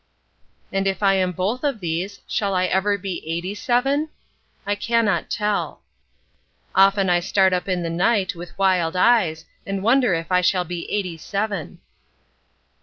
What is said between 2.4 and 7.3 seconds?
I ever be eighty seven? I cannot tell. Often I